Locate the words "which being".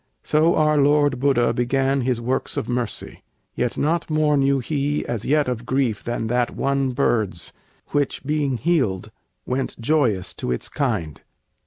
7.89-8.57